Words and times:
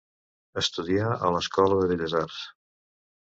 Estudià 0.61 1.11
a 1.27 1.29
l’Escola 1.35 1.77
de 1.81 1.89
Belles 1.91 2.15
Arts. 2.23 2.41